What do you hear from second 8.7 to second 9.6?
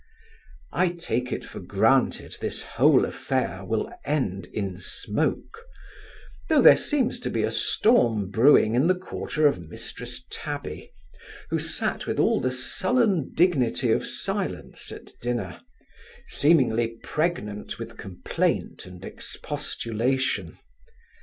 in the quarter of